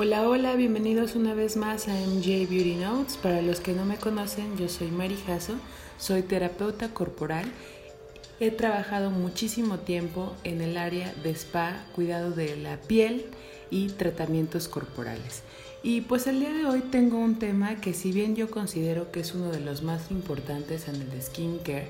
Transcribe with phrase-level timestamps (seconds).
[0.00, 3.16] Hola, hola, bienvenidos una vez más a MJ Beauty Notes.
[3.16, 5.54] Para los que no me conocen, yo soy Mari Jasso,
[5.98, 7.44] soy terapeuta corporal.
[8.38, 13.26] He trabajado muchísimo tiempo en el área de spa, cuidado de la piel
[13.72, 15.42] y tratamientos corporales.
[15.82, 19.18] Y pues el día de hoy tengo un tema que si bien yo considero que
[19.18, 21.88] es uno de los más importantes en el skincare,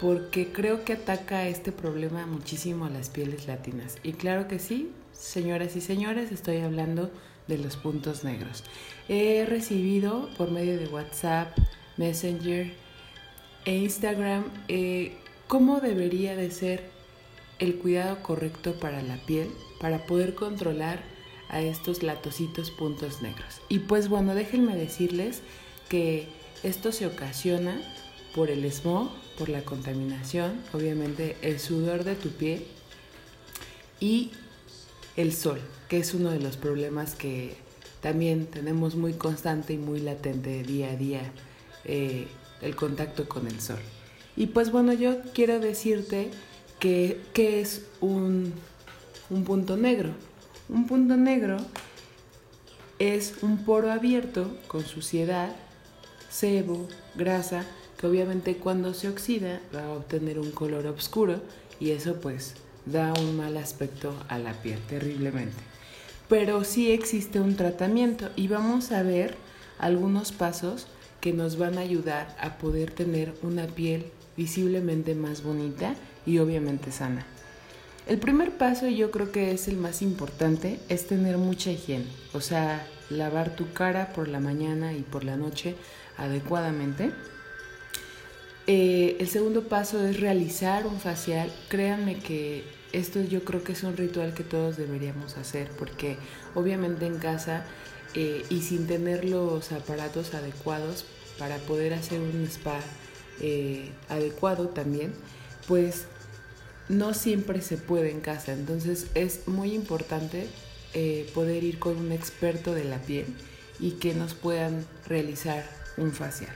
[0.00, 3.98] porque creo que ataca este problema muchísimo a las pieles latinas.
[4.02, 7.10] Y claro que sí, señoras y señores, estoy hablando
[7.48, 8.64] de los puntos negros.
[9.08, 11.56] He recibido por medio de WhatsApp,
[11.96, 12.72] Messenger
[13.64, 15.16] e Instagram eh,
[15.46, 16.90] cómo debería de ser
[17.58, 19.48] el cuidado correcto para la piel
[19.80, 21.00] para poder controlar
[21.48, 23.60] a estos latositos puntos negros.
[23.68, 25.42] Y pues bueno, déjenme decirles
[25.88, 26.28] que
[26.62, 27.80] esto se ocasiona
[28.34, 32.66] por el smog, por la contaminación, obviamente el sudor de tu piel
[34.00, 34.32] y
[35.16, 37.54] el sol, que es uno de los problemas que
[38.00, 41.32] también tenemos muy constante y muy latente día a día,
[41.84, 42.28] eh,
[42.62, 43.80] el contacto con el sol.
[44.36, 46.30] Y pues bueno, yo quiero decirte
[46.78, 48.52] que, es un,
[49.30, 50.10] un punto negro.
[50.68, 51.56] Un punto negro
[52.98, 55.54] es un poro abierto con suciedad,
[56.30, 57.64] sebo, grasa,
[57.98, 61.40] que obviamente cuando se oxida va a obtener un color oscuro
[61.80, 62.54] y eso pues
[62.86, 65.56] da un mal aspecto a la piel terriblemente.
[66.28, 69.36] Pero sí existe un tratamiento y vamos a ver
[69.78, 70.86] algunos pasos
[71.20, 74.06] que nos van a ayudar a poder tener una piel
[74.36, 77.26] visiblemente más bonita y obviamente sana.
[78.06, 82.40] El primer paso, yo creo que es el más importante, es tener mucha higiene, o
[82.40, 85.74] sea, lavar tu cara por la mañana y por la noche
[86.16, 87.10] adecuadamente.
[88.68, 91.52] Eh, el segundo paso es realizar un facial.
[91.68, 96.16] Créanme que esto yo creo que es un ritual que todos deberíamos hacer porque
[96.54, 97.64] obviamente en casa
[98.14, 101.04] eh, y sin tener los aparatos adecuados
[101.38, 102.80] para poder hacer un spa
[103.40, 105.12] eh, adecuado también,
[105.68, 106.04] pues
[106.88, 108.52] no siempre se puede en casa.
[108.52, 110.48] Entonces es muy importante
[111.34, 113.26] poder ir con un experto de la piel
[113.78, 115.68] y que nos puedan realizar
[115.98, 116.54] un facial.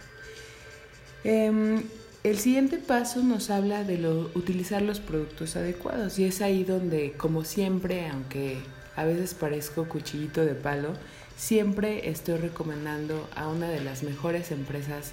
[1.24, 1.82] Em,
[2.22, 7.44] el siguiente paso nos habla de utilizar los productos adecuados y es ahí donde, como
[7.44, 8.58] siempre, aunque
[8.94, 10.92] a veces parezco cuchillito de palo,
[11.36, 15.12] siempre estoy recomendando a una de las mejores empresas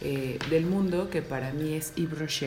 [0.00, 2.44] eh, del mundo, que para mí es Yves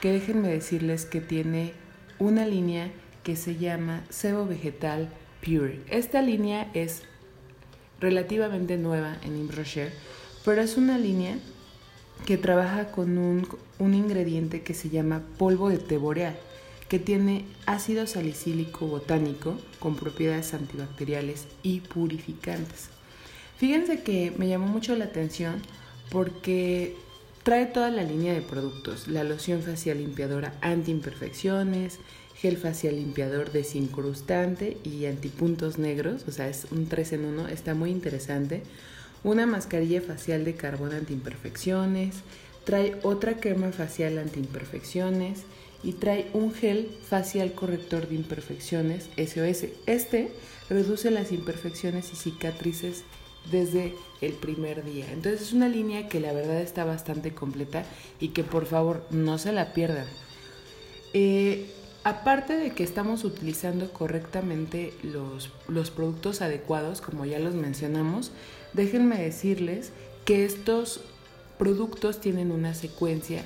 [0.00, 1.72] que déjenme decirles que tiene
[2.18, 2.90] una línea
[3.22, 5.08] que se llama Sebo Vegetal
[5.44, 5.80] Pure.
[5.88, 7.02] Esta línea es
[8.00, 9.92] relativamente nueva en Yves
[10.44, 11.38] pero es una línea
[12.24, 16.36] que trabaja con un, ingrediente que se llama polvo de té boreal,
[16.88, 22.88] que tiene ácido salicílico botánico con propiedades antibacteriales y purificantes.
[23.58, 25.62] Fíjense que me llamó mucho la atención
[26.10, 26.96] porque
[27.42, 31.98] trae toda la línea de productos, la loción facial limpiadora anti-imperfecciones,
[32.34, 37.74] gel facial limpiador desincrustante y antipuntos negros, o sea, es un 3 en 1, está
[37.74, 38.62] muy interesante
[39.24, 42.16] una mascarilla facial de carbón antiimperfecciones,
[42.64, 45.44] trae otra crema facial antiimperfecciones
[45.82, 49.68] y trae un gel facial corrector de imperfecciones SOS.
[49.86, 50.32] Este
[50.68, 53.04] reduce las imperfecciones y cicatrices
[53.50, 55.06] desde el primer día.
[55.12, 57.84] Entonces es una línea que la verdad está bastante completa
[58.18, 60.06] y que por favor no se la pierdan.
[61.12, 61.70] Eh,
[62.08, 68.32] aparte de que estamos utilizando correctamente los, los productos adecuados, como ya los mencionamos,
[68.76, 69.90] Déjenme decirles
[70.26, 71.00] que estos
[71.58, 73.42] productos tienen una secuencia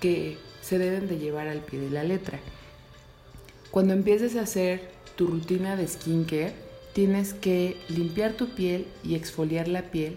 [0.00, 2.40] que se deben de llevar al pie de la letra.
[3.70, 6.54] Cuando empieces a hacer tu rutina de skincare,
[6.94, 10.16] tienes que limpiar tu piel y exfoliar la piel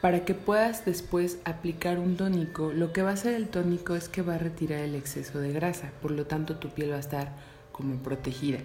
[0.00, 2.72] para que puedas después aplicar un tónico.
[2.72, 5.52] Lo que va a hacer el tónico es que va a retirar el exceso de
[5.52, 7.32] grasa, por lo tanto tu piel va a estar
[7.72, 8.60] como protegida.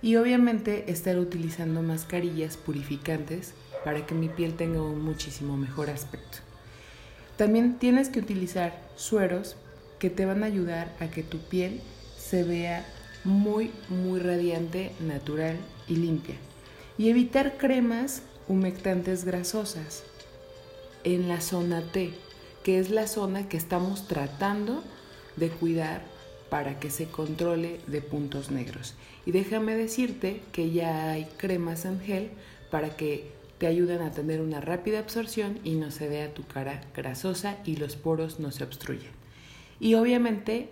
[0.00, 3.54] Y obviamente estar utilizando mascarillas purificantes
[3.84, 6.38] para que mi piel tenga un muchísimo mejor aspecto.
[7.36, 9.56] También tienes que utilizar sueros
[9.98, 11.80] que te van a ayudar a que tu piel
[12.16, 12.86] se vea
[13.24, 15.56] muy, muy radiante, natural
[15.88, 16.36] y limpia.
[16.96, 20.04] Y evitar cremas humectantes grasosas
[21.04, 22.10] en la zona T,
[22.62, 24.82] que es la zona que estamos tratando
[25.36, 26.02] de cuidar
[26.50, 28.94] para que se controle de puntos negros.
[29.26, 32.30] Y déjame decirte que ya hay cremas en gel
[32.70, 36.80] para que te ayudan a tener una rápida absorción y no se vea tu cara
[36.94, 39.10] grasosa y los poros no se obstruyen.
[39.80, 40.70] Y obviamente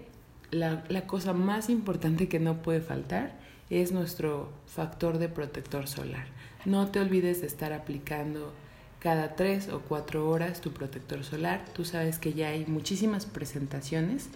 [0.51, 3.33] la, la cosa más importante que no puede faltar
[3.71, 6.27] es nuestro factor de protector solar.
[6.65, 8.53] No te olvides de estar aplicando
[9.03, 11.65] cada tres o cuatro horas tu protector solar.
[11.75, 14.29] Tú sabes que ya hay muchísimas presentaciones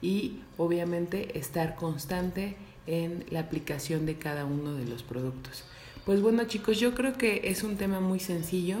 [0.00, 5.64] y obviamente estar constante en la aplicación de cada uno de los productos.
[6.06, 8.76] Pues bueno chicos, yo creo que es un tema muy sencillo,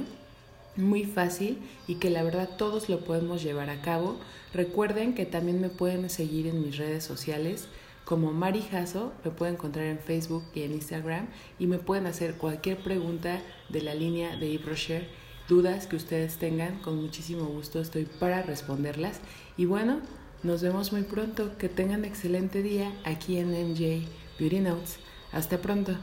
[0.76, 1.58] muy fácil
[1.88, 4.20] y que la verdad todos lo podemos llevar a cabo.
[4.54, 7.66] Recuerden que también me pueden seguir en mis redes sociales
[8.04, 11.28] como Mari Jasso, me pueden encontrar en Facebook y en Instagram
[11.58, 15.06] y me pueden hacer cualquier pregunta de la línea de eBrochure,
[15.48, 19.20] dudas que ustedes tengan, con muchísimo gusto estoy para responderlas.
[19.56, 20.00] Y bueno,
[20.42, 24.06] nos vemos muy pronto, que tengan excelente día aquí en MJ
[24.38, 24.96] Beauty Notes.
[25.32, 25.96] Hasta pronto.